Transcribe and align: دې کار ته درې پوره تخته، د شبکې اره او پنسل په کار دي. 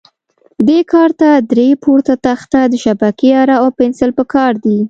دې 0.67 0.79
کار 0.91 1.09
ته 1.19 1.29
درې 1.51 1.69
پوره 1.83 2.15
تخته، 2.25 2.61
د 2.67 2.73
شبکې 2.83 3.29
اره 3.41 3.55
او 3.63 3.67
پنسل 3.79 4.09
په 4.17 4.23
کار 4.33 4.53
دي. 4.63 4.77